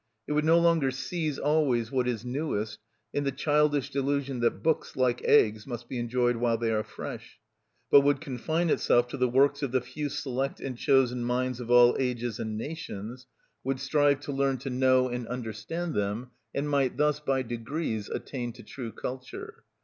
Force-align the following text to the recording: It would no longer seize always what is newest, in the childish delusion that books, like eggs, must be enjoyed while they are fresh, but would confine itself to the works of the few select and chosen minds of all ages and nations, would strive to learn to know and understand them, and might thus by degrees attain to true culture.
It 0.27 0.31
would 0.31 0.45
no 0.45 0.57
longer 0.57 0.89
seize 0.89 1.37
always 1.37 1.91
what 1.91 2.07
is 2.07 2.25
newest, 2.25 2.79
in 3.13 3.23
the 3.23 3.31
childish 3.31 3.91
delusion 3.91 4.39
that 4.39 4.63
books, 4.63 4.95
like 4.95 5.21
eggs, 5.25 5.67
must 5.67 5.87
be 5.87 5.99
enjoyed 5.99 6.37
while 6.37 6.57
they 6.57 6.71
are 6.71 6.81
fresh, 6.81 7.37
but 7.91 8.01
would 8.01 8.19
confine 8.19 8.71
itself 8.71 9.07
to 9.09 9.17
the 9.17 9.27
works 9.29 9.61
of 9.61 9.71
the 9.71 9.79
few 9.79 10.09
select 10.09 10.59
and 10.59 10.75
chosen 10.79 11.23
minds 11.23 11.59
of 11.59 11.69
all 11.69 11.95
ages 11.99 12.39
and 12.39 12.57
nations, 12.57 13.27
would 13.63 13.79
strive 13.79 14.19
to 14.21 14.31
learn 14.31 14.57
to 14.57 14.71
know 14.71 15.07
and 15.07 15.27
understand 15.27 15.93
them, 15.93 16.31
and 16.51 16.67
might 16.67 16.97
thus 16.97 17.19
by 17.19 17.43
degrees 17.43 18.09
attain 18.09 18.51
to 18.53 18.63
true 18.63 18.91
culture. 18.91 19.63